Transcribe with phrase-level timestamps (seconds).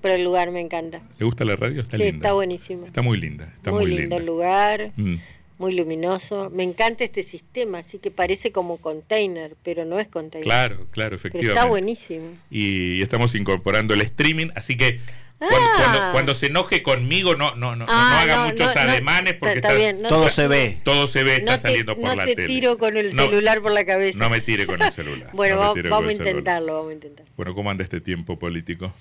[0.00, 1.02] pero el lugar me encanta.
[1.18, 1.82] ¿Le gusta la radio?
[1.82, 2.16] Está sí, linda.
[2.16, 2.86] está buenísimo.
[2.86, 3.52] Está muy linda.
[3.54, 4.16] Está muy, muy, lindo linda.
[4.16, 5.16] el lugar, Mm.
[5.58, 6.48] muy luminoso.
[6.54, 10.42] Me encanta este sistema, así que parece como container, pero no es container.
[10.44, 11.52] Claro, claro, pero efectivamente.
[11.52, 12.24] está buenísimo.
[12.50, 15.00] Y estamos incorporando el streaming, así que
[15.38, 15.74] cuando, Ah.
[15.76, 18.90] cuando- cuando se enoje conmigo, no, no, no, no Ah, haga no, muchos no, no,
[18.90, 20.78] ademanes porque está está- bien, no Todo te- se ve.
[20.82, 22.48] todo se ve, está No te, saliendo por no la te tele.
[22.48, 24.18] tiro con el No, celular por la cabeza.
[24.18, 25.28] No me tire con el celular.
[25.34, 27.26] bueno, no vamos, vamos a intentarlo, vamos a intentar.
[27.36, 28.94] Bueno, ¿cómo anda este tiempo político?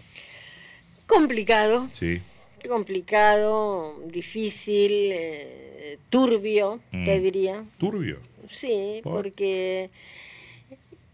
[1.08, 2.22] Complicado, Sí.
[2.68, 7.06] complicado, difícil, eh, turbio, Mm.
[7.06, 7.64] te diría.
[7.78, 8.20] Turbio.
[8.50, 9.14] Sí, ¿Por?
[9.14, 9.90] porque...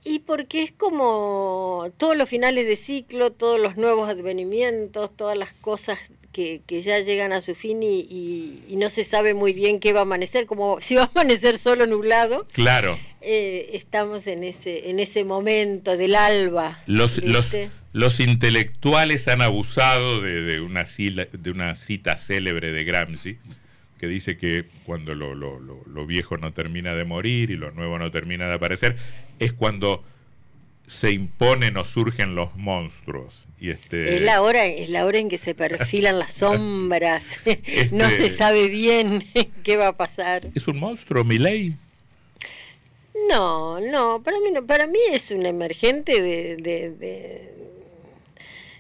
[0.06, 5.52] Y porque es como todos los finales de ciclo, todos los nuevos advenimientos, todas las
[5.54, 6.00] cosas
[6.32, 9.80] que, que ya llegan a su fin y, y- y no se sabe muy bien
[9.80, 12.44] qué va a amanecer, como si va a amanecer solo nublado.
[12.54, 12.98] Claro.
[13.22, 16.82] eh, estamos en ese, en ese momento del alba.
[16.88, 17.48] Los, los
[18.20, 23.38] intelectuales han abusado de, de una de una cita célebre de Gramsci
[24.00, 27.72] que dice que cuando lo, lo- lo- lo viejo no termina de morir y lo
[27.72, 28.96] nuevo no termina de aparecer,
[29.40, 30.04] es cuando
[30.88, 33.46] se imponen o surgen los monstruos.
[33.60, 37.42] Y este, Es la hora, es la hora en que se perfilan las sombras.
[37.92, 39.24] no Este- se sabe bien
[39.64, 40.48] qué va a pasar.
[40.56, 41.74] ¿Es un monstruo, Milei?
[43.30, 47.54] No, no, para mí no, para mí es un emergente de, de, de,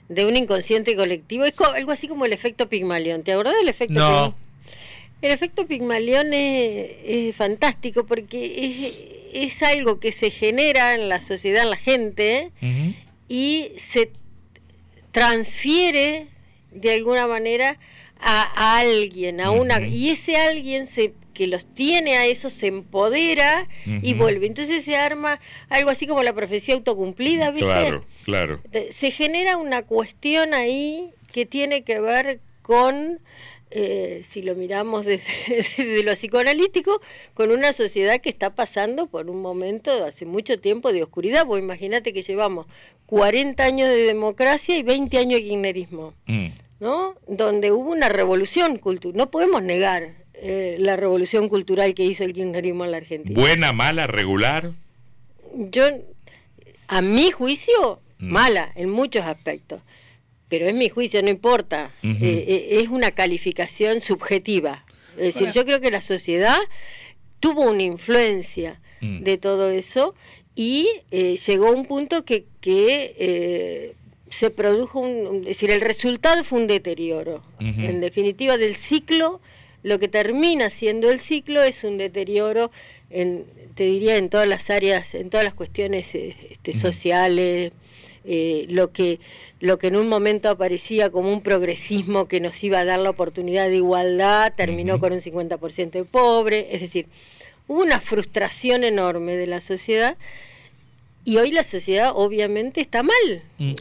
[0.09, 1.45] de un inconsciente colectivo.
[1.45, 3.23] Es algo así como el efecto Pigmalión.
[3.23, 4.07] ¿Te acordás del efecto No.
[4.07, 4.35] Pigmalión?
[5.21, 11.21] El efecto Pigmalión es, es fantástico porque es, es algo que se genera en la
[11.21, 12.51] sociedad, en la gente,
[13.27, 14.11] y se
[15.11, 16.27] transfiere
[16.71, 17.77] de alguna manera
[18.19, 22.67] a, a alguien, a una y ese alguien se que los tiene a eso se
[22.67, 24.45] empodera y vuelve.
[24.45, 27.65] Entonces se arma algo así como la profecía autocumplida, ¿viste?
[27.65, 28.61] Claro, claro.
[28.91, 33.21] Se genera una cuestión ahí que tiene que ver con
[33.71, 36.99] eh, si lo miramos desde, desde lo psicoanalítico,
[37.35, 41.45] con una sociedad que está pasando por un momento hace mucho tiempo de oscuridad.
[41.45, 42.65] Vos imagínate que llevamos
[43.05, 46.47] 40 años de democracia y 20 años de kirchnerismo, Mm.
[46.81, 47.15] ¿no?
[47.27, 49.15] Donde hubo una revolución cultural.
[49.17, 53.39] No podemos negar eh, la revolución cultural que hizo el kirchnerismo en la Argentina.
[53.39, 54.71] Buena, mala, regular.
[55.55, 55.83] Yo,
[56.87, 58.31] a mi juicio, Mm.
[58.31, 59.81] mala en muchos aspectos.
[60.49, 61.91] Pero es mi juicio, no importa.
[62.03, 64.83] Eh, eh, es una calificación subjetiva.
[65.17, 66.57] Es decir, yo creo que la sociedad
[67.39, 69.23] tuvo una influencia Mm.
[69.23, 70.15] de todo eso
[70.55, 73.93] y eh, llegó a un punto que, que eh,
[74.29, 77.41] se produjo un, un- es decir, el resultado fue un deterioro.
[77.59, 79.39] En definitiva, del ciclo,
[79.83, 82.71] lo que termina siendo el ciclo es un deterioro,
[83.09, 83.45] en,
[83.75, 87.71] te diría, en todas las áreas, en todas las cuestiones eh, este, sociales,
[88.25, 89.19] eh, lo que
[89.61, 93.09] lo que en un momento aparecía como un progresismo que nos iba a dar la
[93.09, 97.07] oportunidad de igualdad, terminó con un 50% de pobre, es decir,
[97.67, 100.17] hubo una frustración enorme de la sociedad
[101.25, 103.43] y hoy la sociedad obviamente está mal.
[103.57, 103.73] Mm.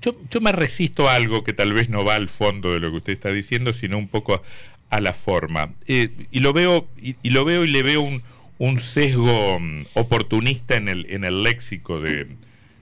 [0.00, 2.90] Yo, yo me resisto a algo que tal vez no va al fondo de lo
[2.90, 4.42] que usted está diciendo, sino un poco
[4.90, 5.74] a la forma.
[5.86, 8.22] Eh, y lo veo y, y lo veo y le veo un,
[8.58, 12.26] un sesgo mm, oportunista en el, en el léxico de,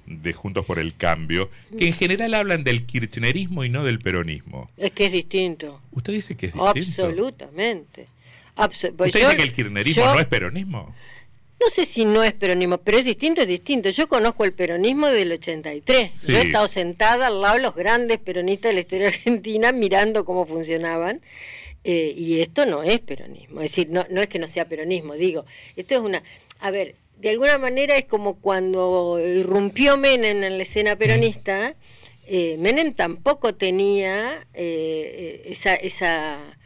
[0.07, 4.71] de Juntos por el Cambio, que en general hablan del kirchnerismo y no del peronismo.
[4.77, 6.69] Es que es distinto, ¿Usted dice que es distinto?
[7.07, 8.07] absolutamente.
[8.57, 10.95] Abso- pues ¿Usted yo- dice que el kirchnerismo yo- no es peronismo?
[11.61, 13.89] No sé si no es peronismo, pero es distinto, es distinto.
[13.89, 16.11] Yo conozco el peronismo del 83.
[16.21, 16.33] Sí.
[16.33, 20.25] Yo he estado sentada al lado de los grandes peronistas de la historia argentina mirando
[20.27, 21.23] cómo funcionaban.
[21.85, 23.61] Eh, y esto no es peronismo.
[23.61, 25.45] Es decir, no, no es que no sea peronismo, digo.
[25.77, 26.23] Esto es una...
[26.61, 31.75] A ver, de alguna manera es como cuando irrumpió Menem en la escena peronista.
[32.27, 35.75] eh, Menem tampoco tenía eh, eh, esa...
[35.75, 36.59] esa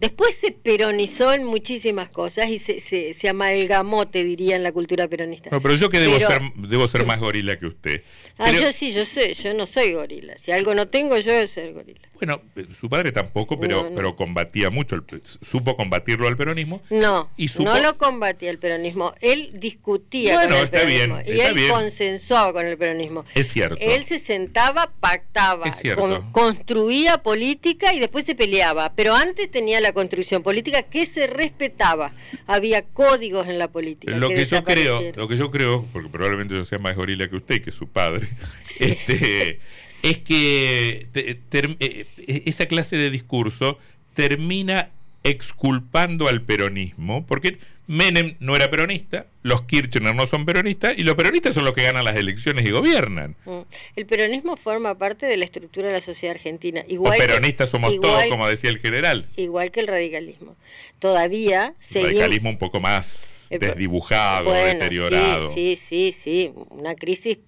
[0.00, 4.70] Después se peronizó en muchísimas cosas y se, se, se amalgamó, te diría, en la
[4.70, 5.50] cultura peronista.
[5.50, 8.02] No, pero yo que debo, Pero- ser, debo ser más gorila que usted.
[8.36, 10.38] Ah, Pero- yo sí, yo sé, yo no soy gorila.
[10.38, 12.07] Si algo no tengo, yo debo ser gorila.
[12.20, 12.42] Bueno,
[12.78, 13.96] su padre tampoco, pero, No, no.
[13.96, 16.82] pero combatía mucho, el- supo combatirlo al peronismo.
[16.90, 19.14] No, Y supo- no lo combatía el peronismo.
[19.20, 21.70] Él discutía Bueno, con el está peronismo bien, y está él bien.
[21.70, 23.24] consensuaba con el peronismo.
[23.34, 23.76] Es cierto.
[23.80, 26.00] Él se sentaba, pactaba, Es cierto.
[26.02, 28.92] con- construía política y después se peleaba.
[28.94, 32.12] Pero antes tenía la construcción política que se respetaba.
[32.46, 34.16] Había códigos en la política.
[34.16, 37.36] Lo que yo creo, lo que yo creo, porque probablemente yo sea más gorila que
[37.36, 38.26] usted y que su padre,
[38.60, 38.84] Sí.
[38.84, 39.60] este,
[40.02, 43.78] es que te- ter- eh, eh, esa clase de discurso
[44.14, 44.90] termina
[45.24, 51.14] exculpando al peronismo, porque Menem no era peronista, los Kirchner no son peronistas y los
[51.16, 53.34] peronistas son los que ganan las elecciones y gobiernan.
[53.46, 53.58] Mm.
[53.96, 56.84] El peronismo forma parte de la estructura de la sociedad argentina.
[56.86, 59.26] Igual los peronistas somos todos, como decía el general.
[59.36, 60.54] Igual que el radicalismo.
[60.98, 65.52] Todavía El radicalismo un poco más desdibujado, deteriorado.
[65.52, 66.52] Sí, sí, sí, sí.
[66.70, 67.38] Una crisis.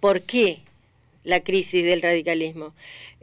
[0.00, 0.60] ¿Por qué
[1.24, 2.74] la crisis del radicalismo?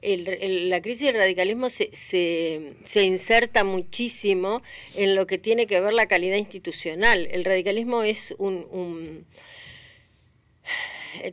[0.02, 4.64] la crisis del radicalismo se, se, inserta muchísimo
[4.96, 7.28] en lo que tiene que ver la calidad institucional.
[7.32, 9.26] El radicalismo es un,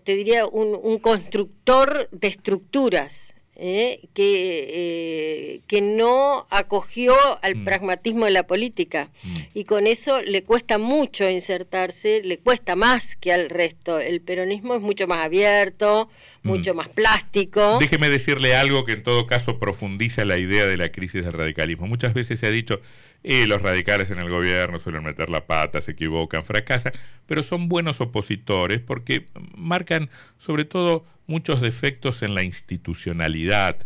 [0.03, 3.35] te diría, un, constructor de estructuras.
[3.61, 4.09] ¿eh?
[4.15, 7.65] que, eh, que no acogió al mm.
[7.65, 9.37] pragmatismo de la política mm.
[9.55, 13.99] y con eso le cuesta mucho insertarse, le cuesta más que al resto.
[13.99, 16.09] El peronismo es mucho más abierto,
[16.49, 17.79] mucho más plástico.
[17.79, 21.87] Déjeme decirle algo que en todo caso profundiza la idea de la crisis del radicalismo.
[21.87, 22.81] Muchas veces se ha dicho,
[23.25, 26.93] eh, los radicales en el gobierno suelen meter la pata, se equivocan, fracasan,
[27.27, 33.77] pero son buenos opositores porque marcan sobre todo muchos defectos en la institucionalidad.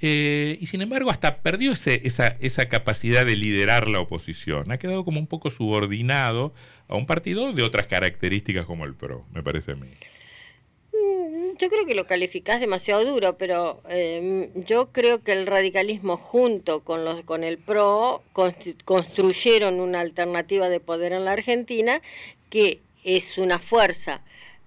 [0.00, 4.70] Eh, y sin embargo hasta perdió ese, esa, esa capacidad de liderar la oposición.
[4.70, 6.52] Ha quedado como un poco subordinado
[6.88, 9.88] a un partido de otras características como el PRO, me parece a mí.
[10.94, 16.16] Mm, yo creo que lo calificás demasiado duro, pero em, yo creo que el radicalismo
[16.16, 18.22] junto con, los, con el PRO
[18.84, 22.00] construyeron una alternativa de poder en la Argentina
[22.50, 24.22] que es una fuerza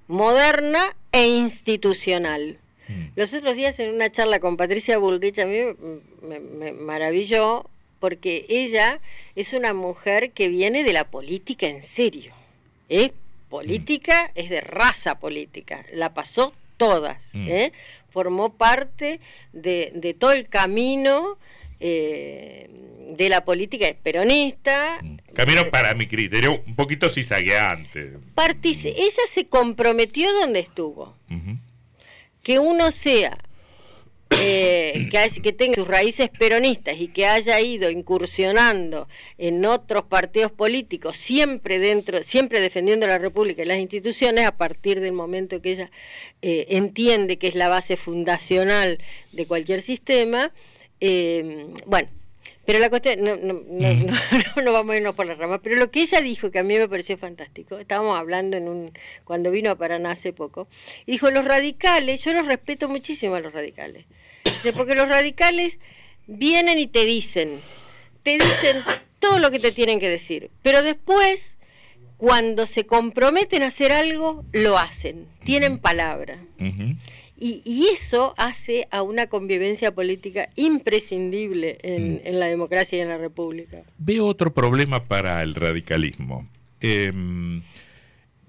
[0.07, 2.59] moderna e institucional.
[2.87, 3.05] Mm.
[3.15, 5.59] Los otros días en una charla con Patricia Bullrich a mí
[6.21, 7.69] me, maravilló
[7.99, 8.99] porque ella
[9.35, 12.33] es una mujer que viene de la política en serio.
[12.89, 13.11] ¿eh?
[13.49, 17.47] Política es de raza política, la pasó todas, mm.
[17.49, 17.73] ¿eh?
[18.09, 19.19] formó parte
[19.53, 21.37] de, todo el camino
[21.79, 22.69] eh,
[23.15, 24.99] de la política peronista.
[25.01, 25.17] Mm.
[25.33, 28.17] Camino para mi criterio un poquito cizagueante.
[28.89, 31.15] ella se comprometió donde estuvo.
[32.43, 33.37] Que uno sea
[34.31, 39.07] eh, que, que tenga sus raíces peronistas y que haya ido incursionando
[39.37, 44.99] en otros partidos políticos, siempre dentro, siempre defendiendo la República y las instituciones, a partir
[44.99, 45.91] del momento que ella
[46.41, 48.99] eh, entiende que es la base fundacional
[49.31, 50.51] de cualquier sistema,
[50.99, 52.09] eh, bueno,
[52.67, 55.89] pero la cuestión, no, no, no, no, vamos a irnos por la rama, pero lo
[55.89, 58.91] que ella dijo, que a mí me pareció fantástico, estábamos hablando en un
[59.23, 60.67] cuando vino a Paraná hace poco,
[61.05, 64.05] dijo, los radicales, yo los respeto muchísimo a los radicales,
[64.75, 65.79] porque los radicales
[66.27, 67.59] vienen y te dicen,
[68.23, 68.83] te dicen
[69.19, 71.57] todo lo que te tienen que decir, pero después,
[72.17, 76.39] cuando se comprometen a hacer algo, lo hacen, tienen palabra.
[77.39, 82.37] y, eso hace a una convivencia política imprescindible en, mm.
[82.37, 83.83] la democracia y en la república.
[83.97, 86.47] Veo otro problema para el radicalismo.
[86.79, 87.61] Em,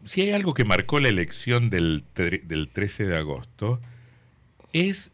[0.07, 3.81] si hay algo que marcó la elección del, del 13 de agosto,
[4.73, 5.11] es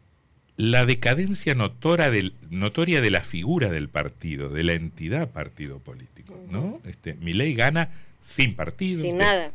[0.57, 6.39] la decadencia notoria, del, notoria de la figura del partido, de la entidad partido político,
[6.49, 6.81] ¿no?
[6.85, 7.89] Este, ley gana
[8.25, 9.05] sin partido,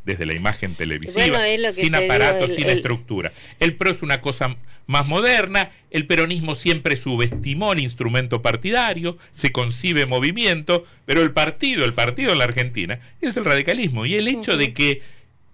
[0.05, 1.41] desde la imagen televisiva,
[1.75, 3.33] sin aparato, sin estructura.
[3.59, 4.57] El PRO es una cosa
[4.87, 11.85] más moderna, el peronismo siempre subestimó el instrumento partidario, se concibe movimiento, pero el partido,
[11.85, 14.07] el partido en la Argentina, es el radicalismo.
[14.07, 15.03] Y el hecho de que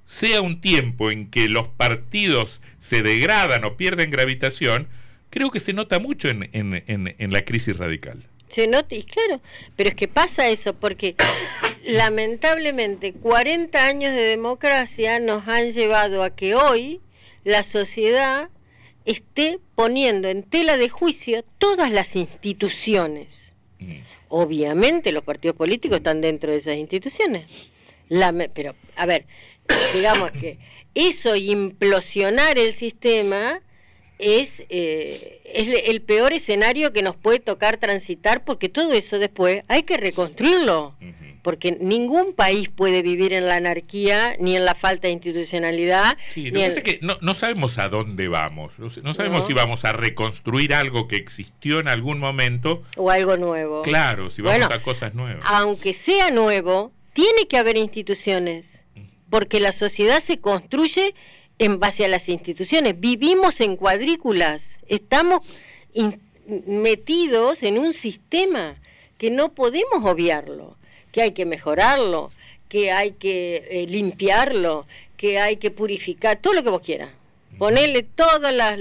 [0.04, 4.88] sea un tiempo en que los partidos se degradan o pierden gravitación,
[5.30, 8.26] creo que se nota mucho en, en, la crisis radical.
[8.48, 9.40] Se nota, y claro,
[9.74, 11.16] pero es que pasa eso, porque
[11.84, 17.00] lamentablemente 40 años de democracia nos han llevado a que hoy
[17.44, 18.50] la sociedad
[19.04, 23.54] esté poniendo en tela de juicio todas las instituciones.
[23.78, 23.98] Mm.
[24.28, 27.46] Obviamente los partidos políticos están dentro de esas instituciones.
[28.54, 29.26] pero, a ver,
[29.94, 30.58] digamos que
[30.94, 33.60] eso implosionar el sistema
[34.18, 39.62] es, eh, es el peor escenario que nos puede tocar transitar porque todo eso después
[39.68, 40.94] hay que reconstruirlo.
[41.42, 46.18] Porque ningún país puede vivir en la anarquía ni en la falta de institucionalidad.
[46.32, 48.72] Sí, que no, no, sabemos a dónde vamos.
[48.80, 52.82] No sabemos si vamos a reconstruir algo que existió en algún momento.
[52.96, 53.82] O algo nuevo.
[53.82, 55.44] Claro, si vamos a cosas nuevas.
[55.46, 58.84] Aunque sea nuevo, tiene que haber instituciones.
[59.30, 61.14] Porque la sociedad se construye
[61.58, 62.98] en base a las instituciones.
[63.00, 65.40] Vivimos en cuadrículas, estamos
[66.66, 68.76] metidos en un sistema
[69.18, 70.76] que no podemos obviarlo,
[71.12, 72.30] que hay que mejorarlo,
[72.68, 74.86] que hay que eh, limpiarlo,
[75.16, 77.10] que hay que purificar, todo lo que vos quieras.
[77.58, 78.76] Ponerle todas las,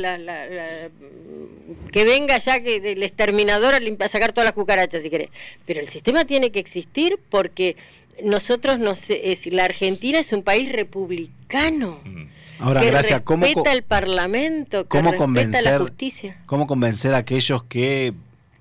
[1.93, 5.29] que venga ya que el exterminador a, sacar todas las cucarachas, si querés.
[5.65, 7.77] Pero el sistema tiene que existir porque
[8.21, 12.01] nosotros, no sé, la Argentina es un país republicano.
[12.03, 12.23] Mm.
[12.59, 13.21] Ahora, que gracias.
[13.21, 16.41] ¿Cómo respeta el Parlamento, que ¿cómo respeta convencer, la justicia.
[16.45, 18.13] ¿Cómo convencer a aquellos que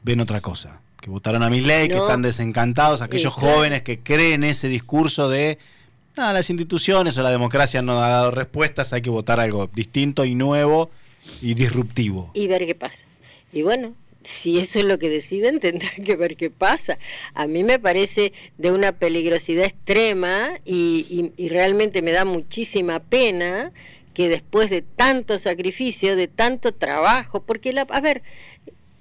[0.03, 0.81] ven otra cosa?
[1.01, 3.57] Que votaron a mi ley, que están desencantados, aquellos claro.
[3.57, 5.59] jóvenes que creen ese discurso de
[6.17, 10.25] no, las instituciones o la democracia no ha dado respuestas, hay que votar algo distinto
[10.25, 10.91] y nuevo
[11.41, 12.31] y disruptivo.
[12.35, 13.07] y ver qué pasa.
[13.53, 16.99] Y bueno, si eso es lo que deciden, tendrán que ver qué pasa.
[17.35, 23.73] A mí me parece de una peligrosidad extrema y, realmente me da muchísima pena
[24.15, 28.23] que después de tanto sacrificio, de tanto trabajo, porque, la, a ver,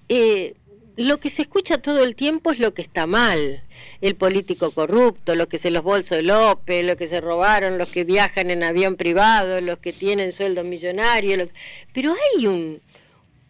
[0.10, 0.56] eh,
[0.96, 3.63] lo que se escucha todo el tiempo es lo que está mal.
[4.01, 7.89] El político corrupto, lo que se los bolsos de López, los que se robaron, los
[7.89, 11.38] que viajan en avión privado, los que tienen sueldos millonarios.
[11.38, 11.50] lo-
[11.94, 12.82] Pero hay un,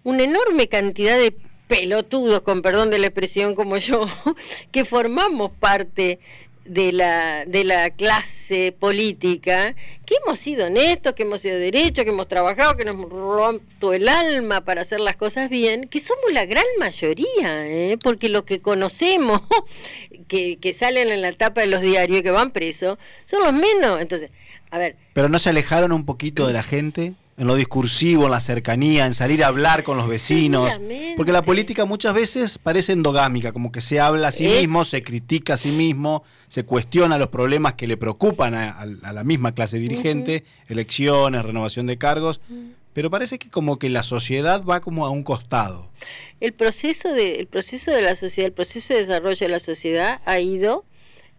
[0.03, 1.33] una enorme cantidad de
[1.73, 4.07] pelotudos, con perdón de la expresión como yo,
[4.71, 6.19] que formamos parte
[6.65, 9.75] de la, de la clase política,
[10.05, 13.91] que hemos sido honestos, que hemos sido derechos, que hemos trabajado, que nos hemos roto
[13.91, 17.97] el alma para hacer las cosas bien, que somos la gran mayoría, ¿eh?
[18.01, 19.41] porque los que conocemos,
[20.27, 23.53] que, que salen en la tapa de los diarios y que van presos, son los
[23.53, 23.99] menos.
[23.99, 24.29] Entonces,
[24.69, 28.31] a ver, Pero no se alejaron un poquito de la gente en lo discursivo, en
[28.31, 30.71] la cercanía, en salir a hablar con los vecinos.
[31.17, 34.85] Porque la política muchas veces parece endogámica, como que se habla a sí Es- mismo,
[34.85, 39.13] se critica a sí mismo, se cuestiona los problemas que le preocupan a, a- a
[39.13, 42.39] la misma clase dirigente, elecciones, renovación de cargos.
[42.93, 45.89] Pero parece que como que la sociedad va como a un costado.
[46.39, 50.21] el proceso de el proceso de la sociedad el proceso de desarrollo de la sociedad
[50.25, 50.85] ha ido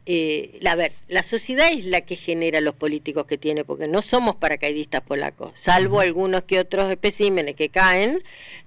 [0.06, 3.88] eh, la, a ver, la sociedad es la que genera los políticos que tiene, porque
[3.88, 8.22] no somos paracaidistas polacos, salvo algunos que otros especímenes que caen,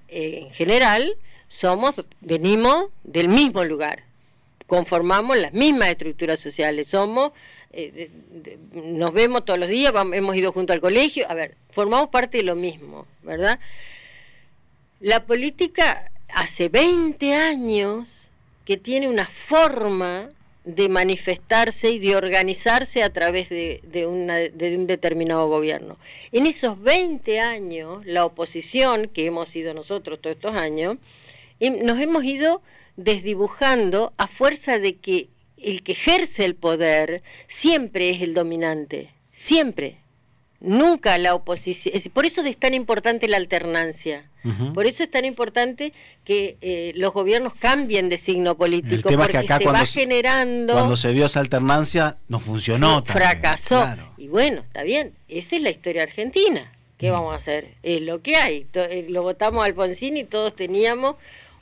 [0.08, 1.16] eh, en general
[1.48, 4.04] somos, venimos del mismo lugar,
[4.66, 7.32] conformamos las mismas estructuras sociales, somos,
[7.72, 11.36] eh, de- de- nos vemos todos los días, vamos- hemos ido junto al colegio, a
[11.36, 13.60] ver, formamos parte de lo mismo, ¿verdad?
[15.00, 18.32] La política hace 20 años
[18.66, 20.32] que tiene una forma
[20.68, 25.98] de manifestarse y de organizarse a través de, una- de un determinado gobierno.
[26.34, 30.98] En esos 20 años, la oposición, que hemos sido nosotros todos estos años,
[31.62, 32.62] nos hemos ido
[32.98, 39.98] desdibujando a fuerza de que el que ejerce el poder siempre es el dominante, siempre.
[40.60, 41.96] Nunca la oposición.
[41.96, 44.30] es por eso es tan importante la alternancia.
[44.74, 45.92] Por eso es tan importante
[46.24, 50.00] que eh, los gobiernos cambien de signo político, que porque acá se cuando va se-
[50.00, 50.72] generando.
[50.74, 53.04] Cuando se dio esa alternancia, no funcionó.
[53.04, 53.82] También, fracasó.
[53.82, 54.14] claro.
[54.18, 56.72] Y bueno, está bien, esa es la historia argentina.
[56.98, 57.74] ¿Qué vamos a hacer?
[57.84, 58.66] Es lo que hay.
[58.74, 61.18] Eh, Lo votamos a Alfonsín y todos teníamos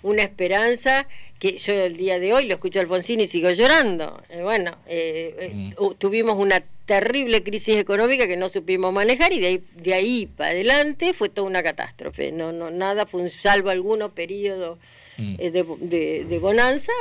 [0.05, 1.07] una esperanza
[1.39, 4.21] que yo el día de hoy lo escucho a Alfonsín y sigo llorando.
[4.29, 9.39] Eh, bueno, eh, eh, u- tuvimos una terrible crisis económica que no supimos manejar y
[9.39, 12.31] de ahí, de ahí para adelante fue toda una catástrofe.
[12.31, 14.77] No, no, nada fue un, salvo algunos periodos
[15.17, 15.35] Mm.
[15.39, 16.91] eh, de, de- de bonanza,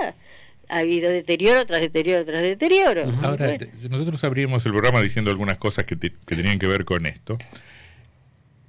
[0.68, 3.02] ha habido deterioro tras deterioro tras deterioro.
[3.22, 3.58] Ahora, Bueno.
[3.58, 7.06] te- nosotros abrimos el programa diciendo algunas cosas que, te- que tenían que ver con
[7.06, 7.36] esto.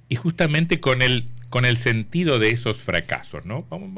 [0.08, 1.26] Y justamente con el,
[1.56, 3.64] con el sentido de esos fracasos, ¿no?
[3.70, 3.88] Vamos,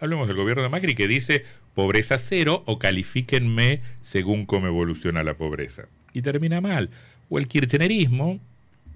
[0.00, 5.34] hablemos del gobierno de Macri que dice pobreza cero o califíquenme según cómo evoluciona la
[5.34, 5.84] pobreza.
[6.12, 6.90] Y termina mal.
[7.28, 8.40] O el kirchnerismo,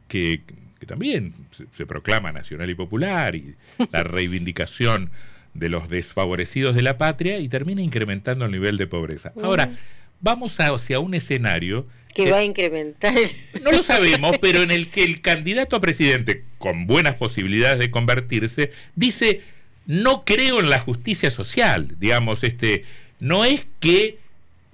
[0.09, 0.43] que,
[0.81, 3.55] que también se, se proclama nacional y popular, y
[3.93, 5.11] la reivindicación
[5.55, 9.33] de los desfavorecidos de la patria, y termina incrementando el nivel de pobreza.
[9.41, 9.71] Ahora,
[10.21, 11.87] vamos hacia un escenario
[12.19, 13.15] que que- va a incrementar.
[13.63, 17.91] no lo sabemos, pero en el que el candidato a presidente, con buenas posibilidades de
[17.91, 19.41] convertirse, dice,
[19.87, 21.95] no creo en la justicia social.
[21.99, 22.85] Digamos, este,
[23.21, 24.19] no es que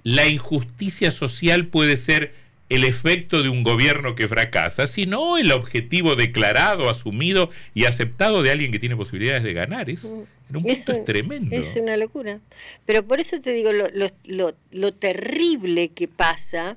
[0.03, 2.33] la injusticia social puede ser
[2.67, 8.49] el efecto de un gobierno que fracasa, sino el objetivo declarado, asumido y aceptado de
[8.51, 9.87] alguien que tiene posibilidades de ganar.
[9.89, 11.55] Es, en un Es punto es un- tremendo.
[11.55, 12.39] Es una locura.
[12.87, 16.75] Pero por eso te digo, lo, lo, lo- lo terrible que pasa,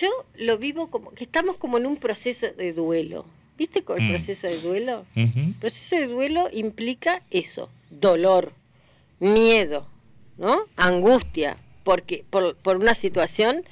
[0.00, 3.24] yo lo vivo como que estamos como en un proceso de duelo.
[3.58, 4.08] ¿Viste con el Mm.
[4.08, 5.04] proceso de duelo?
[5.14, 8.52] El proceso de duelo implica eso, dolor,
[9.20, 9.86] miedo,
[10.38, 10.58] ¿no?
[10.76, 13.62] Angustia, porque por, por una situación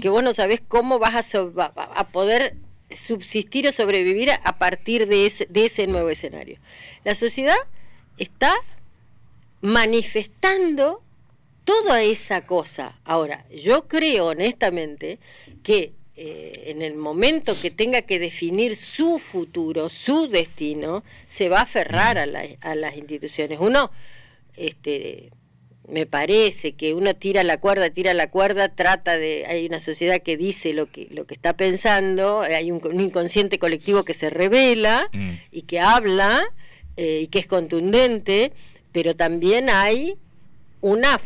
[0.00, 2.56] que vos no sabés cómo vas a, so- a- a poder
[2.90, 6.58] subsistir o sobrevivir a, a partir de ese, de ese nuevo escenario.
[7.04, 7.56] La sociedad
[8.18, 8.54] está
[9.60, 11.02] manifestando
[11.66, 12.98] toda esa cosa.
[13.04, 15.18] Ahora, yo creo honestamente
[15.62, 21.58] que eh, en el momento que tenga que definir su futuro, su destino, se va
[21.58, 22.26] a aferrar a,
[22.62, 23.58] a las instituciones.
[23.60, 23.90] Uno,
[24.56, 25.28] este,
[25.88, 30.20] me parece que uno tira la cuerda, tira la cuerda, trata de, hay una sociedad
[30.20, 35.08] que dice lo que, lo que está pensando, hay un, inconsciente colectivo que se revela
[35.12, 35.30] mm.
[35.52, 36.42] y que habla
[36.96, 38.52] eh, y que es contundente,
[38.92, 40.16] pero también hay
[40.86, 41.18] una,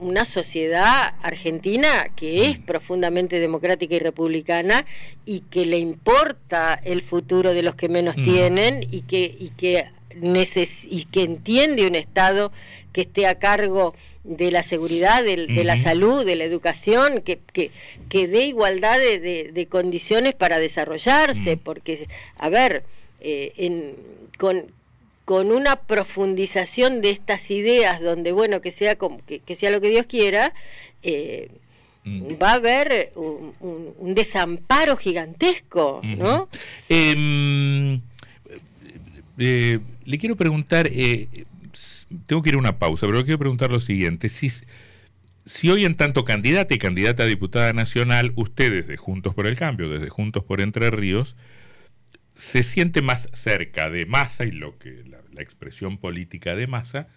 [0.00, 4.84] una sociedad argentina que es profundamente democrática y republicana
[5.24, 8.24] y que le importa el futuro de los que menos mm.
[8.24, 12.52] tienen y que, y que y que entiende un Estado
[12.92, 18.28] que esté a cargo de la seguridad, de, la salud, de la educación, que, que,
[18.28, 22.06] dé igualdad de, condiciones para desarrollarse, porque,
[22.38, 22.84] a ver,
[23.20, 23.96] eh,
[24.38, 24.66] con,
[25.24, 29.88] con una profundización de estas ideas, donde, bueno, que sea, como, que, sea lo que
[29.88, 30.52] Dios quiera,
[31.02, 31.48] eh,
[32.42, 36.48] va a haber un, desamparo gigantesco, ¿no?
[36.88, 38.00] Em,
[39.38, 41.28] eh, le quiero preguntar, eh,
[42.26, 44.28] tengo que ir a una pausa, pero le quiero preguntar lo siguiente.
[44.28, 44.50] Si,
[45.46, 49.56] si hoy en tanto candidata y candidata a diputada nacional, usted desde Juntos por el
[49.56, 51.34] Cambio, desde Juntos por Entre Ríos,
[52.34, 57.08] se siente más cerca de Massa y lo que la, expresión política de Massa,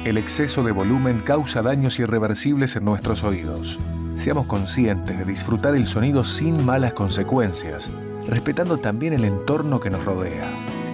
[0.05, 3.79] El exceso de volumen causa daños irreversibles en nuestros oídos.
[4.15, 7.91] Seamos conscientes de disfrutar el sonido sin malas consecuencias,
[8.27, 10.45] respetando también el entorno que nos rodea.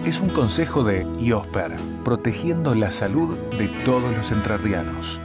[0.07, 5.21] Es un consejo de IOSPER, protegiendo la salud de todos los entrerrianos.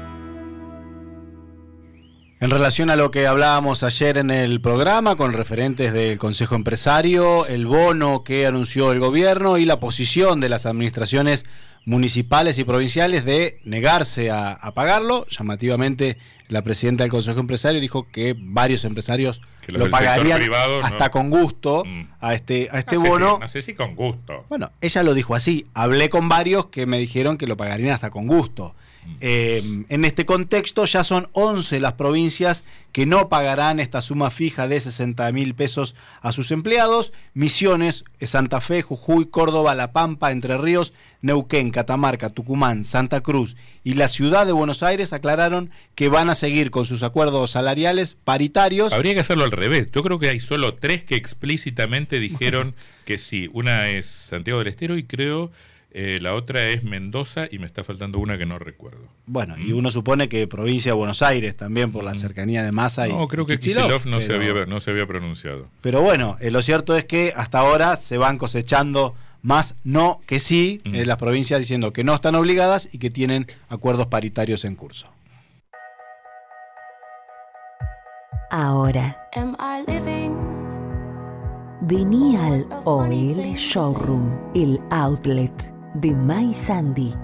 [2.41, 7.45] En relación a lo que hablábamos ayer en el programa con referentes del Consejo Empresario,
[7.47, 11.45] el bono que anunció el gobierno y la posición de las administraciones
[11.85, 15.25] municipales y provinciales de negarse a, pagarlo.
[15.27, 20.41] Llamativamente, la presidenta del Consejo Empresario dijo que varios empresarios lo pagarían
[20.83, 22.01] hasta con gusto mm.
[22.21, 23.37] a este, a este bono.
[23.39, 24.45] no sé si con gusto.
[24.49, 25.67] Bueno, ella lo dijo así.
[25.73, 28.75] Hablé con varios que me dijeron que lo pagarían hasta con gusto.
[29.21, 34.67] Eh, en este contexto ya son 11 las provincias que no pagarán esta suma fija
[34.67, 37.13] de 60 mil pesos a sus empleados.
[37.33, 43.93] Misiones, Santa Fe, Jujuy, Córdoba, La Pampa, Entre Ríos, Neuquén, Catamarca, Tucumán, Santa Cruz y
[43.93, 48.93] la ciudad de Buenos Aires aclararon que van a seguir con sus acuerdos salariales paritarios.
[48.93, 49.89] Habría que hacerlo al revés.
[49.91, 53.49] Yo creo que hay solo tres que explícitamente dijeron que sí.
[53.53, 55.51] Una es Santiago del Estero y creo
[55.91, 59.07] eh, la otra es Mendoza y me está faltando una que no recuerdo.
[59.25, 63.07] Bueno, y uno supone que provincia de Buenos Aires también por la cercanía de Massa
[63.07, 65.67] y No, creo que Kicillof no, se había, no se había pronunciado.
[65.81, 70.39] Pero bueno, eh, lo cierto es que hasta ahora se van cosechando más no que
[70.39, 74.75] sí, en las provincias diciendo que no están obligadas y que tienen acuerdos paritarios en
[74.75, 75.07] curso.
[78.51, 79.17] Ahora.
[81.81, 87.15] Venía al Oil Showroom, el outlet de My Sandy.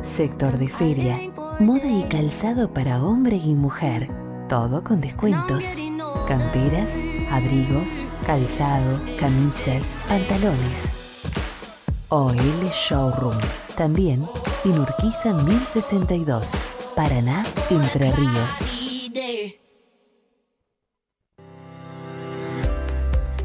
[0.00, 1.18] Sector de feria
[1.60, 4.10] Moda y calzado para hombre y mujer.
[4.48, 5.76] Todo con descuentos.
[6.26, 6.98] Camperas,
[7.30, 10.96] abrigos, calzado, camisas, pantalones.
[12.08, 12.36] OL
[12.72, 13.38] Showroom.
[13.76, 14.26] También
[14.64, 16.76] en Urquiza 1062.
[16.96, 18.81] Paraná, Entre Ríos.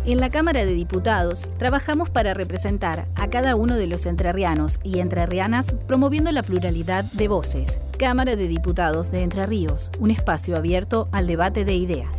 [0.08, 5.00] En la Cámara de Diputados trabajamos para representar a cada uno de los entrerrianos y
[5.00, 7.82] entrerrianas promoviendo la pluralidad de voces.
[8.00, 12.16] Cámara de Diputados de Entre Ríos, un espacio abierto al debate de ideas.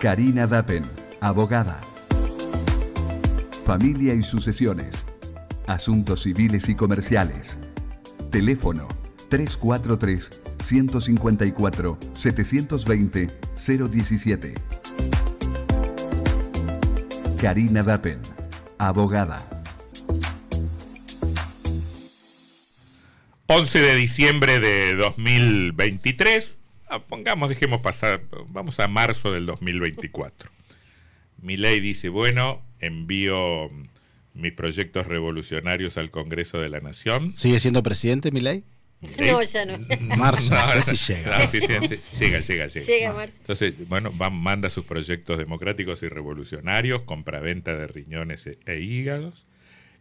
[0.00, 0.86] Karina Dapen,
[1.20, 1.82] abogada.
[3.66, 5.04] Familia y sucesiones.
[5.66, 7.58] Asuntos civiles y comerciales.
[8.30, 8.88] Teléfono
[9.28, 14.54] 343 154 720 017.
[17.38, 18.18] Karina Dapen,
[18.78, 19.46] abogada.
[23.46, 26.56] 11 de diciembre de 2023.
[26.88, 30.50] Ah, Pongamos, dejemos pasar, vamos a marzo del 2024.
[31.42, 33.70] Mi ley dice, bueno, envío
[34.32, 37.36] mis proyectos revolucionarios al Congreso de la Nación.
[37.36, 38.64] ¿Sigue siendo presidente, Milei?
[39.18, 39.78] No, ya no.
[40.16, 41.38] Marzo, no si llega.
[41.38, 42.86] no, sí, sí, sí, llega, llega, llega.
[42.86, 43.36] Llega marzo.
[43.40, 49.46] Entonces, bueno, va- manda sus proyectos democráticos y revolucionarios, compraventa de riñones e, e hígados,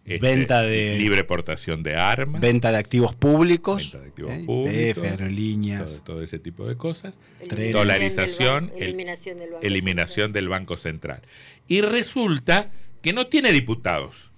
[0.06, 3.84] este, Venta de- libre portación de armas, Venta de activos públicos.
[3.94, 4.44] venta de activos ¿eh?
[4.46, 5.86] públicos, aerolíneas.
[5.90, 7.16] todo, todo ese tipo de cosas,
[7.48, 7.74] Trenes.
[7.74, 11.22] dolarización, Del eliminación del Banco eliminación del Banco Central.
[11.70, 12.70] Y resulta
[13.02, 14.30] que no tiene diputados.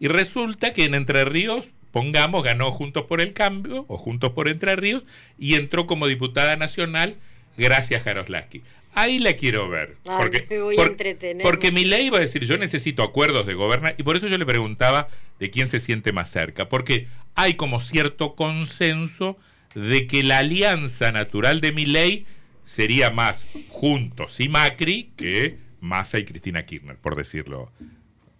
[0.00, 4.48] Y resulta que en Entre Ríos, pongamos, ganó Juntos por el Cambio o Juntos por
[4.48, 5.04] Entre Ríos
[5.38, 7.14] y entró como diputada nacional
[7.56, 8.62] gracias a Jaroslaski.
[8.96, 9.96] Ahí la quiero ver.
[10.04, 11.42] Porque me voy a por- entretener.
[11.42, 14.36] porque mi ley iba a decir, yo necesito acuerdos de gobernar, y por eso yo
[14.38, 19.38] le preguntaba de quién se siente más cerca, porque hay como cierto consenso
[19.76, 22.26] de que la alianza natural de mi ley
[22.64, 27.70] sería más Juntos y Macri que Massa y Cristina Kirchner, por decirlo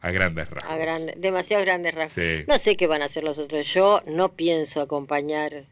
[0.05, 0.71] a grandes rasgos.
[0.71, 2.23] A grande, demasiado grandes rasgos.
[2.23, 2.45] Sí.
[2.47, 3.67] No sé qué van a hacer los otros.
[3.73, 5.64] Yo no pienso acompañar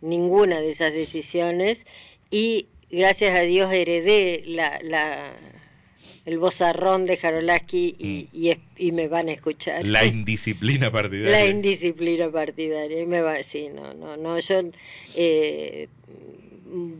[0.00, 1.84] ninguna de esas decisiones
[2.30, 5.30] y gracias a Dios heredé la, la,
[6.24, 9.84] el bozarrón de Jarolaski y, y, me van a escuchar.
[9.84, 9.88] Mm.
[9.90, 11.38] La indisciplina partidaria.
[11.38, 13.02] La indisciplina partidaria.
[13.02, 14.38] y Me va, sí, no, no, no.
[14.38, 14.62] Yo
[15.14, 15.88] eh,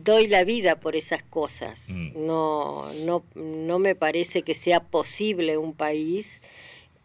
[0.03, 1.89] doy la vida por esas cosas.
[1.89, 2.25] Mm.
[2.25, 6.41] No, no, no me parece que sea posible un país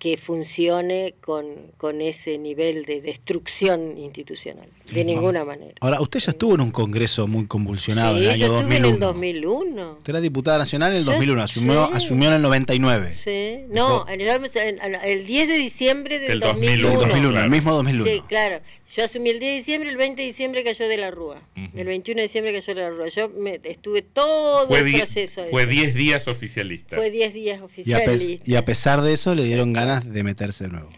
[0.03, 1.45] que funcione con,
[1.77, 4.67] con ese nivel de destrucción institucional.
[4.91, 5.73] De ninguna manera.
[5.81, 8.77] Ahora, usted ya estuvo en un congreso muy convulsionado Sí, en el año yo estuve
[8.77, 8.95] en 2001.
[8.95, 9.93] el 2001.
[9.93, 11.93] Usted era diputada nacional en el Yo- 2001, asumió, sí.
[11.95, 13.15] asumió en el 99.
[13.15, 13.65] Sí.
[13.71, 16.89] No, en el, el 10 de diciembre del, Del 2001.
[16.89, 18.05] 2001, 2001, el mismo 2001.
[18.11, 18.61] Sí, claro.
[18.95, 21.41] Yo asumí el 10 de diciembre, el 20 de diciembre cayó de la Rúa.
[21.57, 21.79] Ujú.
[21.79, 23.09] El 21 de diciembre cayó de la Rúa.
[23.09, 25.45] Yo me, estuve todo Fue el proceso.
[25.51, 25.71] fue ese.
[25.73, 26.97] 10 días oficialista.
[26.97, 28.51] Fue 10 días Y a, oficialista.
[28.51, 30.91] y a pesar de eso le dieron ganas de meterse de nuevo.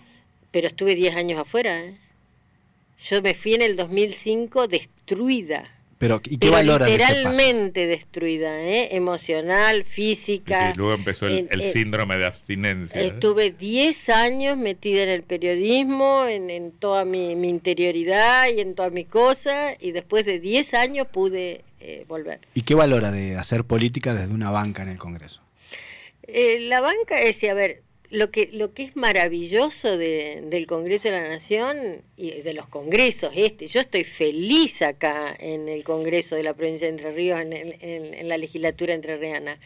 [0.50, 1.82] Pero estuve 10 años afuera.
[1.84, 1.94] ¿eh?
[3.08, 5.70] Yo me fui en el 2005 destruida.
[5.98, 7.14] Pero, ¿y qué Pero valora de ese paso?
[7.14, 8.94] literalmente destruida, ¿eh?
[8.96, 10.72] emocional, física.
[10.74, 13.00] Y luego empezó el, en- el en- síndrome de abstinencia.
[13.00, 13.06] ¿eh?
[13.06, 18.74] Estuve 10 años metida en el periodismo, en, en toda mi, mi interioridad y en
[18.74, 22.40] todas mis cosas, y después de 10 años pude eh, volver.
[22.54, 25.42] ¿Y qué valora de hacer política desde una banca en el Congreso?
[26.24, 30.66] Eh, la banca, es decir, a ver, lo que, lo que es maravilloso de- del
[30.66, 35.82] Congreso de la Nación y de los congresos este, yo estoy feliz acá en el
[35.84, 39.58] Congreso de la provincia de Entre Ríos, en, en- en la legislatura entrerriana,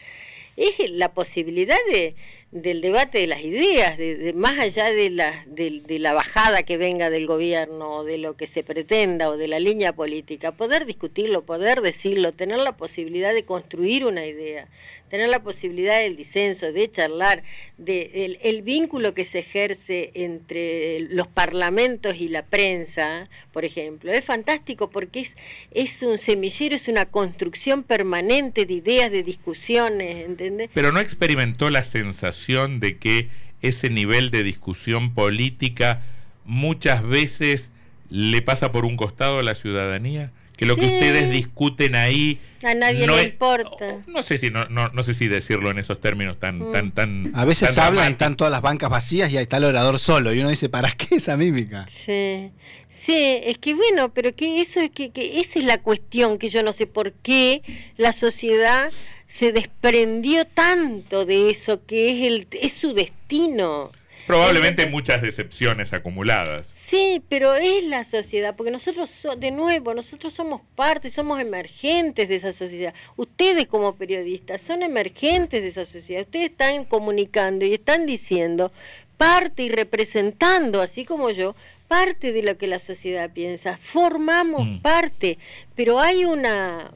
[0.57, 2.15] es la posibilidad de,
[2.51, 7.11] del debate de las ideas, de, más allá de la, de, la bajada que venga
[7.11, 11.45] del gobierno, o de lo que se pretenda, o de la línea política, poder discutirlo,
[11.45, 14.67] poder decirlo, tener la posibilidad de construir una idea,
[15.09, 17.43] tener la posibilidad del disenso, de charlar,
[17.77, 24.25] de el vínculo que se ejerce entre los parlamentos y la prensa, por ejemplo, es
[24.25, 25.37] fantástico porque es,
[25.71, 30.69] es un semillero, es una construcción permanente de ideas, de discusiones, ¿entendés?
[30.73, 33.27] Pero no experimentó la sensación de que
[33.61, 36.01] ese nivel de discusión política
[36.45, 37.69] muchas veces
[38.09, 42.73] le pasa por un costado a la ciudadanía, que lo que ustedes discuten ahí A
[42.73, 44.03] nadie no le es- importa.
[44.07, 46.71] no sé si no, no, no sé si decirlo en esos términos tan Mm.
[46.71, 49.57] tan tan A veces tan hablan y están todas las bancas vacías y ahí está
[49.57, 50.33] el orador solo.
[50.33, 51.85] Y uno dice, ¿para qué esa mímica?
[51.87, 52.51] Sí,
[52.89, 56.49] sí, es que bueno, pero que eso es que, que esa es la cuestión que
[56.49, 57.61] yo no sé por qué
[57.97, 58.91] la sociedad
[59.29, 63.91] se desprendió tanto de eso que es, el, es su destino.
[64.25, 66.65] Probablemente muchas decepciones acumuladas.
[66.71, 72.27] Sí, pero es la sociedad, porque nosotros, so- de nuevo, nosotros somos parte, somos emergentes
[72.27, 72.93] de esa sociedad.
[73.17, 76.23] Ustedes como periodistas son emergentes de esa sociedad.
[76.23, 78.71] Ustedes están comunicando y están diciendo
[79.17, 81.55] parte y representando, así como yo,
[81.87, 83.77] parte de lo que la sociedad piensa.
[83.77, 84.79] Formamos Mm.
[84.81, 85.37] parte,
[85.75, 86.91] pero hay una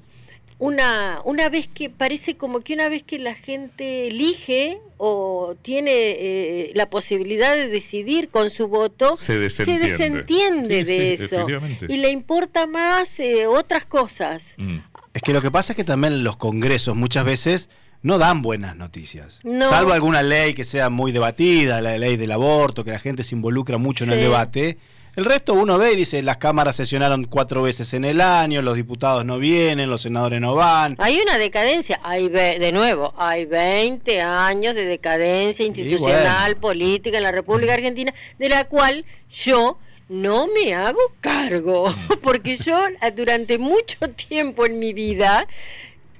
[0.64, 5.92] una, una vez que parece como que una vez que la gente elige o tiene
[5.92, 9.88] eh, la posibilidad de decidir con su voto, Se desentiende.
[9.90, 11.46] desentiende Sí, de sí, eso
[11.90, 14.56] y le importa más eh, otras cosas.
[14.58, 14.78] Mm.
[15.14, 17.70] Es que lo que pasa es que también los congresos muchas veces
[18.02, 19.40] no dan buenas noticias.
[19.44, 19.68] No.
[19.70, 23.36] Salvo alguna ley que sea muy debatida, la ley del aborto, que la gente se
[23.36, 24.24] involucra mucho en el Sí.
[24.24, 24.78] debate.
[25.16, 28.76] El resto uno ve y dice, las cámaras sesionaron cuatro veces en el año, los
[28.76, 30.96] diputados no vienen, los senadores no van.
[30.98, 37.24] Hay una decadencia, hay ve- de nuevo, hay 20 años de decadencia institucional, política en
[37.24, 39.78] la República Argentina, de la cual yo
[40.10, 42.80] no me hago cargo, porque yo
[43.16, 43.98] durante mucho
[44.28, 45.46] tiempo en mi vida,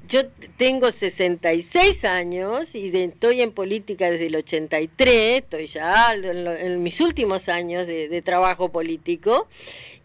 [0.08, 6.44] yo tengo 66 años y de- estoy en política desde el 83, estoy ya en,
[6.44, 9.48] lo- en mis últimos años de, de trabajo político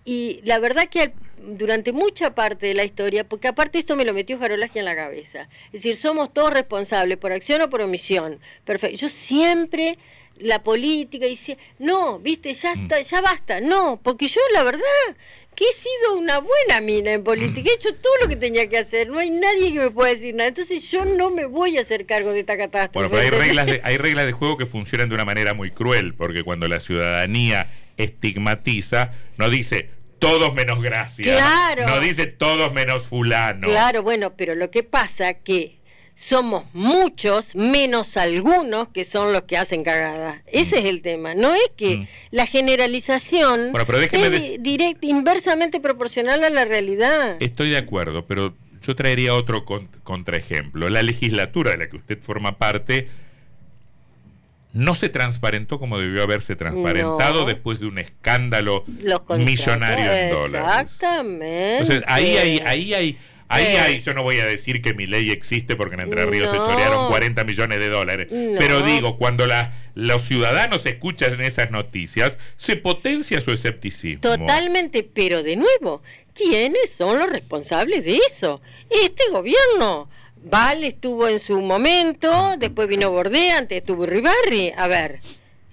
[0.05, 4.05] y la verdad que al- durante mucha parte de la historia, porque aparte esto me
[4.05, 7.81] lo metió Jarolaski en la cabeza, es decir, somos todos responsables por acción o por
[7.81, 8.41] omisión.
[8.65, 8.97] Perfecto.
[8.97, 9.97] Yo siempre
[10.39, 14.83] la política dice, no, viste, ya está, ya basta, no, porque yo la verdad
[15.59, 18.79] que he sido una buena mina en política, he hecho todo lo que tenía que
[18.79, 21.81] hacer, no hay nadie que me pueda decir nada, entonces yo no me voy a
[21.81, 23.09] hacer cargo de esta catástrofe.
[23.09, 25.73] Bueno, pero hay reglas, de, hay reglas de juego que funcionan de una manera muy
[25.73, 27.67] cruel, porque cuando la ciudadanía
[27.97, 29.91] estigmatiza, no dice
[30.21, 31.89] todos menos gracia, Claro.
[31.89, 33.67] no dice todos menos fulano.
[33.67, 35.78] Claro, bueno, pero lo que pasa que
[36.21, 40.43] somos muchos menos algunos que son los que hacen cagada.
[40.47, 41.37] Ese es el tema.
[41.37, 42.07] No es que Mm.
[42.33, 47.37] la generalización Bueno, pero es direct- inversamente proporcional a la realidad.
[47.39, 48.53] Estoy de acuerdo, pero
[48.85, 50.89] yo traería otro con- contraejemplo.
[50.89, 53.09] La legislatura de la que usted forma parte
[54.73, 57.47] no se transparentó como debió haberse transparentado No.
[57.47, 58.85] después de un escándalo
[59.39, 60.83] millonario en dólares.
[60.83, 61.79] Exactamente.
[61.79, 63.79] Entonces, ahí hay, ahí hay, ahí Eh.
[63.79, 66.57] hay, yo no voy a decir que mi ley existe porque en Entre Ríos se
[66.57, 68.59] chorearon 40 millones de dólares, No.
[68.59, 74.21] pero digo, cuando la, los ciudadanos escuchan esas noticias, se potencia su escepticismo.
[74.21, 76.03] Totalmente, pero de nuevo,
[76.35, 78.61] ¿quiénes son los responsables de eso?
[78.91, 80.09] Este gobierno.
[80.41, 84.73] Val estuvo en su momento, después vino Bordea, antes estuvo Ribarri.
[84.77, 85.21] A ver,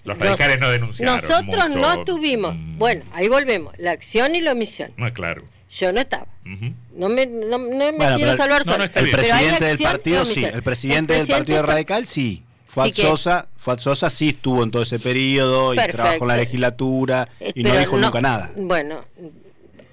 [0.03, 1.15] Los radicales no denunciaron.
[1.15, 1.79] nosotros mucho.
[1.79, 2.55] no tuvimos.
[2.55, 4.91] Mm, Bueno, ahí volvemos, la acción y la omisión.
[4.97, 5.43] No, claro.
[5.69, 6.27] Yo no estaba.
[6.45, 6.73] Ujú.
[6.95, 8.89] No me, no, no me Bueno, quiero pero- salvar no, El.
[8.89, 12.43] Pero hay presidente del partido sí, el presidente del Partido pa- Radical sí.
[12.67, 16.37] Fuad Sí Sosa, Fuad Sosa sí estuvo en todo ese periodo y trabajó en la
[16.37, 18.51] legislatura y no pero dijo nunca nada.
[18.57, 19.05] Bueno,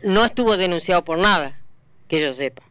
[0.03, 1.61] no estuvo denunciado por nada,
[2.09, 2.63] que yo sepa.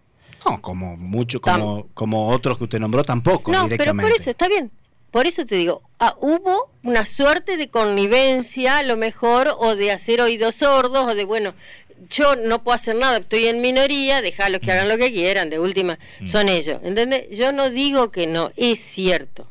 [0.45, 4.11] No, como mucho, como, como otros que usted nombró tampoco No, pero directamente.
[4.11, 4.71] por eso está bien.
[5.11, 9.91] Por eso te digo, ah, hubo una suerte de connivencia, a lo mejor, o de
[9.91, 11.53] hacer oídos sordos, o de, bueno,
[12.09, 15.59] yo no puedo hacer nada, estoy en minoría, dejarlos que hagan lo que quieran, de
[15.59, 16.79] última, son ellos.
[16.83, 17.29] ¿Entendés?
[17.37, 19.47] Yo no digo que no, es cierto.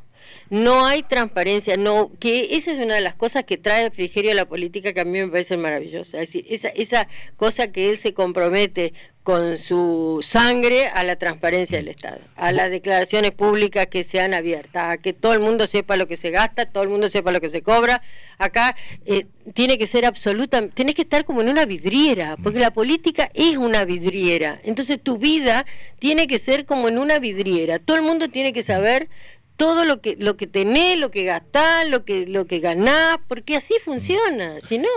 [0.51, 4.33] No hay transparencia, no, que esa es una de las cosas que trae el Frigerio
[4.33, 6.21] a la política que a mí me parece maravillosa.
[6.21, 11.77] Es decir, esa, esa cosa que él se compromete con su sangre a la transparencia
[11.77, 15.97] del Estado, a las declaraciones públicas que sean abiertas, a que todo el mundo sepa
[15.97, 18.03] lo que se gasta, todo el mundo sepa lo que se cobra.
[18.39, 22.73] Acá eh, tiene que ser absoluta, tenés que estar como en una vidriera, porque la
[22.73, 24.59] política es una vidriera.
[24.65, 25.67] Entonces tu vida
[25.99, 27.79] tiene que ser como en una vidriera.
[27.79, 29.09] Todo el mundo tiene que saber
[29.57, 33.57] todo lo que lo que tenés, lo que gastás, lo que lo que ganás, porque
[33.57, 34.89] así funciona, si no.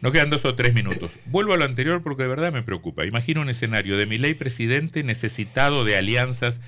[0.00, 1.10] Nos quedan dos o tres minutos.
[1.26, 3.04] Vuelvo a lo anterior porque de verdad me preocupa.
[3.04, 6.60] Imagino un escenario de mi ley presidente necesitado de alianzas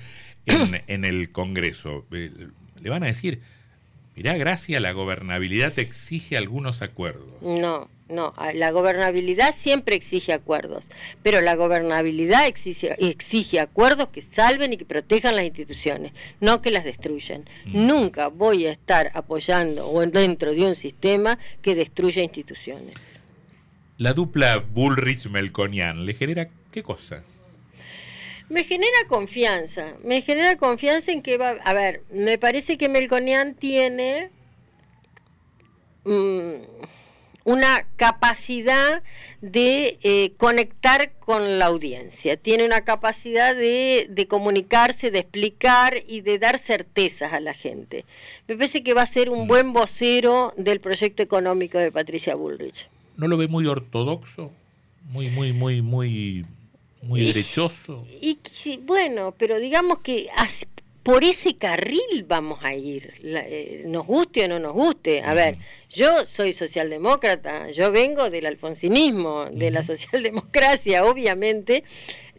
[0.45, 2.05] en, en el Congreso.
[2.11, 2.31] Eh,
[2.81, 3.41] Le van a decir,
[4.15, 7.25] mirá, Gracia, la gobernabilidad exige algunos acuerdos.
[7.41, 10.89] No, no, la gobernabilidad siempre exige acuerdos,
[11.23, 16.69] pero la gobernabilidad exige, exige acuerdos que salven y que protejan las instituciones, no que
[16.69, 17.45] las destruyan.
[17.65, 23.22] Nunca voy a estar apoyando o dentro de un sistema que destruya instituciones.
[23.97, 27.23] La dupla Bullrich-Melconian, ¿le genera qué cosa?
[28.49, 33.53] Me genera confianza, me genera confianza en que va, a ver, me parece que Melconian
[33.53, 34.31] tiene
[36.05, 36.55] mm,
[37.43, 39.03] una capacidad
[39.41, 46.21] de eh, conectar con la audiencia, tiene una capacidad de, de, comunicarse, de explicar y
[46.21, 48.05] de dar certezas a la gente.
[48.47, 52.89] Me parece que va a ser un buen vocero del proyecto económico de Patricia Bullrich.
[53.17, 54.51] ¿No lo ve muy ortodoxo?
[55.09, 56.45] Muy, muy, muy, muy,
[57.01, 58.05] muy derechoso.
[58.21, 58.37] Y,
[58.83, 60.29] bueno, pero digamos que
[61.03, 65.21] por ese carril vamos a ir, eh, nos guste o no nos guste.
[65.21, 65.57] A ver,
[65.89, 71.83] yo soy socialdemócrata, yo vengo del alfonsinismo, de la socialdemocracia, obviamente.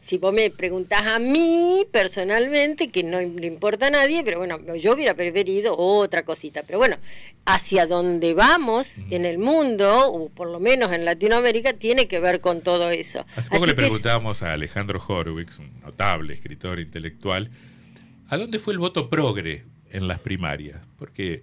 [0.04, 4.58] Si vos me preguntás a mí personalmente, que no le importa a nadie, pero bueno,
[4.76, 6.62] yo hubiera preferido otra cosita.
[6.66, 6.98] Pero bueno,
[7.46, 12.42] hacia donde vamos en el mundo, o por lo menos en Latinoamérica, tiene que ver
[12.42, 13.24] con todo eso.
[13.34, 17.50] Hace poco le preguntábamos a Alejandro Horowitz, un notable escritor intelectual,
[18.28, 20.80] ¿A dónde fue el voto progre en las primarias?
[20.98, 21.42] Porque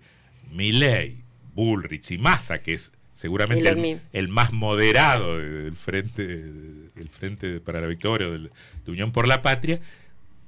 [0.52, 6.44] Milley, Bullrich y Massa, que es seguramente el, más moderado del frente,
[7.02, 9.80] del frente para la victoria de Unión por la Patria,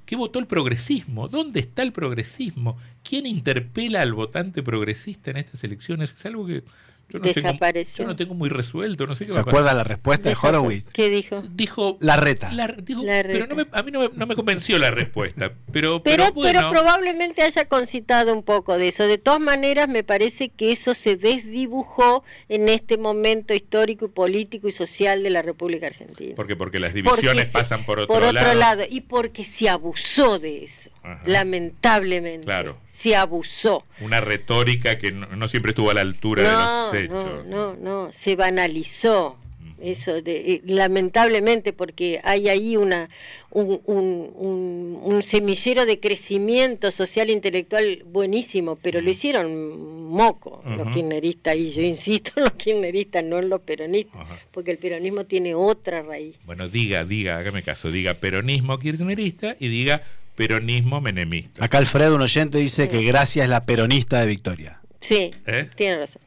[0.06, 1.28] ¿qué votó el progresismo?
[1.28, 2.78] ¿Dónde está el progresismo?
[3.02, 6.14] ¿Quién interpela al votante progresista en estas elecciones?
[6.14, 6.62] Es algo que
[7.08, 7.96] yo no Desapareció.
[7.96, 10.86] Tengo, yo no tengo muy resuelto, no sé qué ¿Se acuerda la respuesta de Horowitz?
[10.92, 11.42] ¿Qué dijo?
[11.42, 12.50] Dijo la reta.
[12.54, 15.52] Pero no me, a mí no me, no me, convenció la respuesta.
[15.72, 16.70] Pero, pero, pero, bueno.
[16.70, 19.06] probablemente haya concitado un poco de eso.
[19.06, 24.68] De todas maneras, me parece que eso se desdibujó en este momento histórico y político
[24.68, 26.34] y social de la República Argentina.
[26.34, 26.56] ¿Por qué?
[26.56, 28.82] Porque las divisiones pasan por otro, por otro lado.
[28.88, 30.90] Y porque se abusó de eso,
[31.26, 32.44] lamentablemente.
[32.44, 32.83] Claro.
[32.94, 33.84] Se abusó.
[34.00, 38.36] Una retórica que no, siempre estuvo a la altura de los no, no, no, se
[38.36, 39.36] banalizó
[39.80, 43.08] eso, de, eh, lamentablemente, porque hay ahí una,
[43.50, 51.56] un, un, semillero de crecimiento social e intelectual buenísimo, pero lo hicieron moco los kirchneristas,
[51.56, 56.02] y yo insisto en los kirchneristas, no en los peronistas, porque el peronismo tiene otra
[56.02, 56.36] raíz.
[56.46, 60.02] Bueno, diga, diga, hágame caso, diga peronismo kirchnerista y diga
[60.34, 61.64] peronismo menemista.
[61.64, 64.80] Acá Alfredo, un oyente, dice que Gracia es la peronista de Victoria.
[65.00, 65.68] Sí, ¿Eh?
[65.76, 66.22] tiene razón.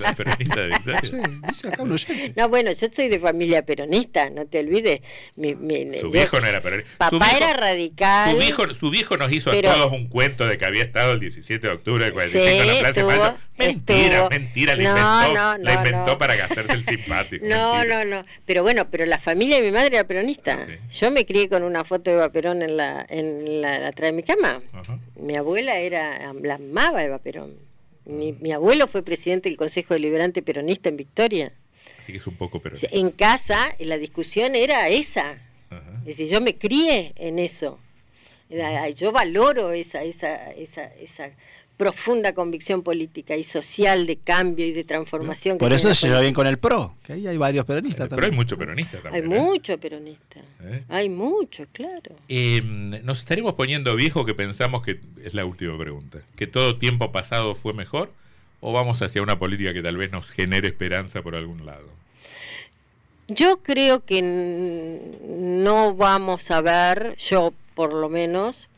[0.00, 5.00] La peronista de No, bueno, yo soy de familia peronista, no te olvides.
[6.00, 6.90] su viejo no era peronista.
[6.96, 8.32] Papá era radical.
[8.32, 11.20] Su viejo, su viejo nos hizo a todos un cuento de que había estado el
[11.20, 13.38] 17 de octubre de 45 en la Plaza de Mayo.
[13.58, 17.44] Mentira, mentira, la inventó, la inventó para hacerse el simpático.
[17.48, 18.24] No, no, no.
[18.44, 20.66] Pero bueno, pero la familia de mi madre era peronista.
[20.90, 24.12] Yo me crié con una foto de Eva Perón en la, en la atrás de
[24.12, 24.60] mi cama.
[25.16, 27.54] Mi abuela era, la amaba Eva Perón.
[28.08, 31.52] Mi, abuelo fue presidente del Consejo Deliberante Peronista en Victoria.
[32.00, 32.88] Así que es un poco peronista.
[32.90, 35.36] En casa la discusión era esa.
[36.00, 37.78] Es decir, yo me crié en eso.
[38.96, 41.30] Yo valoro esa, esa, esa, esa
[41.78, 45.58] profunda convicción política y social de cambio y de transformación.
[45.58, 48.16] Por eso se lleva bien con el PRO, que ahí hay varios peronistas también.
[48.16, 49.24] Pero hay muchos peronistas también.
[49.24, 49.40] Hay ¿eh?
[49.40, 50.42] muchos peronistas.
[50.60, 50.82] ¿Eh?
[50.88, 52.16] Hay muchos, claro.
[52.28, 56.18] Em, nos estaremos poniendo viejos que pensamos que es la última pregunta.
[56.36, 58.12] ¿Que todo tiempo pasado fue mejor?
[58.60, 61.86] ¿O vamos hacia una política que tal vez nos genere esperanza por algún lado?
[63.28, 68.68] Yo creo que no vamos a ver, yo por lo menos,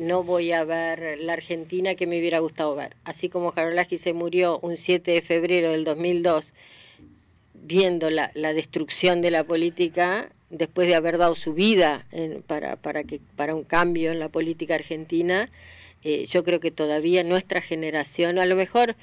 [0.00, 2.96] no voy a ver la Argentina que me hubiera gustado ver.
[3.04, 6.54] Así como Jarolaski se murió un 7 de febrero del 2002
[7.66, 12.06] viendo la, destrucción de la política, después de haber dado su vida
[12.46, 15.50] para, para, que, para un cambio en la política argentina,
[16.04, 18.94] eh, yo creo que todavía nuestra generación, a lo mejor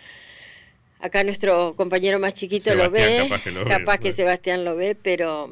[0.99, 3.29] acá nuestro compañero más chiquito lo ve,
[3.67, 5.51] capaz que, Sebastián lo ve, pero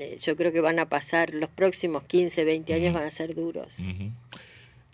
[0.00, 3.36] eh, yo creo que van a pasar, los próximos 15, 20 años van a ser
[3.36, 3.78] duros.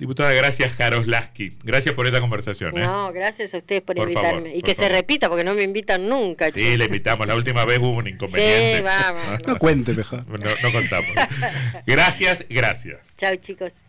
[0.05, 1.57] Diputada, gracias Jaroslaski.
[1.63, 2.77] Gracias por esta conversación.
[2.77, 2.81] ¿eh?
[2.83, 4.55] No, gracias a ustedes por, invitarme.
[4.55, 6.51] y que se repita, porque no me invitan nunca.
[6.51, 7.27] Sí, le invitamos.
[7.27, 8.77] La última vez hubo un inconveniente.
[8.77, 9.23] Sí, vamos.
[9.47, 10.27] no cuente mejor.
[10.45, 11.09] No, no contamos.
[11.87, 12.99] Gracias, gracias.
[13.17, 13.83] Chao, chicos.